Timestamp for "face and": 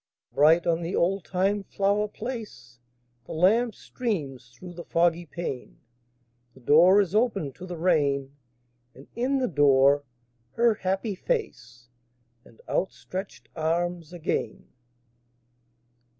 11.13-12.61